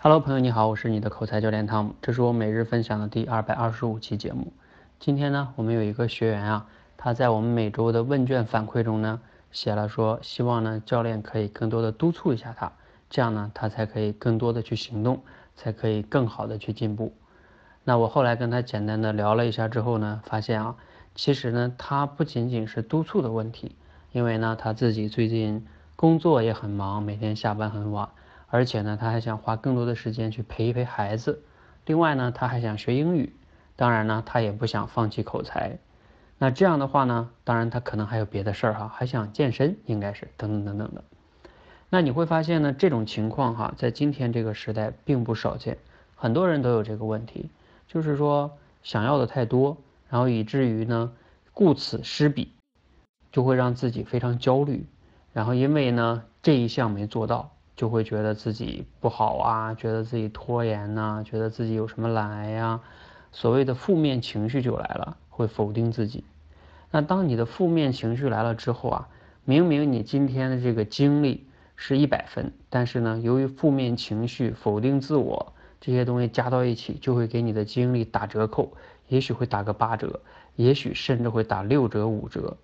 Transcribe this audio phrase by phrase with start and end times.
[0.00, 4.52] Hello，朋友你好，我是你的口才教练汤姆，这是我每日分享的第二百二十五期节目。
[5.00, 12.70] 今天呢，我们有一个学员啊，他在我们每周的问卷反馈中呢，写了说希望呢教练可以更多的督促一下他，
[13.10, 15.20] 这样呢他才可以更多的去行动，
[15.56, 17.12] 才可以更好的去进步。
[17.82, 20.76] 那我后来跟他简单的聊了一下之后呢，发现啊，
[21.16, 23.74] 其实呢他不仅仅是督促的问题，
[24.12, 28.08] 因为呢他自己最近工作也很忙，每天下班很晚。
[28.50, 31.42] 而且呢，他还想花更多的时间去陪一陪孩子。
[31.86, 33.34] 另外呢，他还想学英语。
[33.76, 35.78] 当然呢，他也不想放弃口才。
[36.38, 41.04] 那这样的话呢，当然他可能还有别的事儿哈，还想健身，应该是等等等等的。
[41.90, 45.78] 那你会发现呢，这种情况哈，在今天这个时代并不少见，
[46.16, 47.50] 很多人都有这个问题，
[47.86, 49.76] 就是说想要的太多，
[50.08, 51.12] 然后以至于呢，
[51.52, 52.52] 顾此失彼，
[53.30, 54.86] 就会让自己非常焦虑。
[55.32, 57.52] 然后因为呢，这一项没做到。
[57.78, 62.80] 就会觉得自己不好啊，觉得自己拖延呐，觉得自己有什么懒呀，
[63.30, 66.24] 所谓的负面情绪就来了，会否定自己。
[66.90, 69.08] 那当你的负面情绪来了之后啊，
[69.44, 78.72] 明明你今天的这个精力是一百分，但是呢，由于负面情绪、否定自我这些东西加到一起，就会给你的精力打折扣，
[79.06, 80.18] 也许会打个八折，
[80.56, 82.56] 也许甚至会打六折、五折。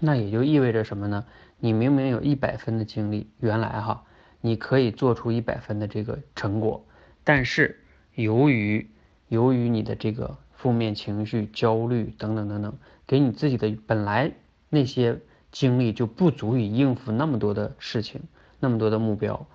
[0.00, 1.24] 那也就意味着什么呢？
[1.58, 4.02] 你明明有一百分的精力，原来哈，
[4.40, 6.84] 你可以做出一百分的这个成果，
[7.22, 7.80] 但是
[8.14, 8.90] 由于
[9.28, 12.74] 由于你的这个负面情绪、焦虑等等等等，
[13.06, 14.32] 给你自己的本来
[14.68, 15.18] 那些
[15.52, 18.20] 精力就不足以应付那么多的事情，
[18.60, 19.46] 那么多的目标，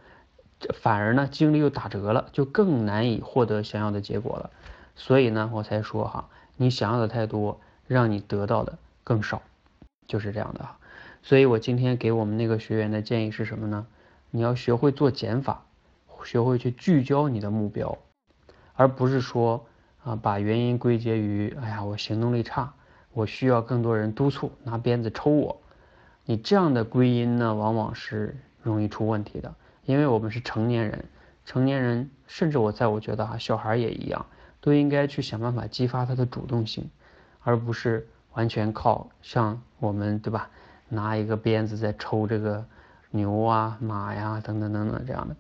[0.82, 4.50] 反而呢精力又打折了，就更难以获得想要的结果了。
[4.96, 9.42] 所以呢，我才说哈，你想要的太多，让你得到的更少。
[10.10, 10.80] 就是这样的哈，
[11.22, 13.86] 所以我今天给我们那个学员的建议是什么呢？
[14.32, 15.64] 你要学会做减法，
[16.26, 17.96] 学会去聚焦你的目标，
[18.74, 19.68] 而不是说
[20.04, 22.74] 啊把原因归结于哎呀我行动力差，
[23.14, 25.62] 我需要更多人督促拿鞭子抽我。
[26.26, 29.54] 你这样的归因呢，往往是容易出问题的，
[29.86, 31.06] 因为我们是成年人，
[31.46, 34.26] 成年人甚至我在我觉得哈小孩也一样，
[34.60, 36.90] 都应该去想办法激发他的主动性，
[37.42, 38.08] 而不是。
[38.40, 40.50] 完全靠像我们对吧，
[40.88, 42.66] 拿一个鞭子在抽这个
[43.12, 45.36] 牛啊、马呀等等等等这样的。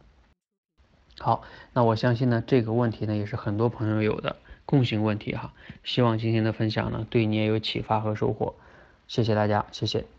[1.17, 5.53] 好，那我相信呢，这个问题呢也是很多朋友有的共性问题哈。
[5.85, 8.55] 希望今天的分享呢对你也有启发和收获。
[9.07, 10.18] 谢谢大家，谢谢。